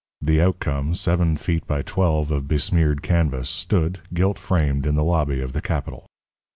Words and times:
The 0.19 0.41
outcome, 0.41 0.95
seven 0.95 1.37
feet 1.37 1.67
by 1.67 1.83
twelve 1.83 2.31
of 2.31 2.47
besmeared 2.47 3.03
canvas, 3.03 3.51
stood, 3.51 3.99
gilt 4.15 4.39
framed, 4.39 4.87
in 4.87 4.95
the 4.95 5.03
lobby 5.03 5.41
of 5.41 5.53
the 5.53 5.61
Capitol. 5.61 6.07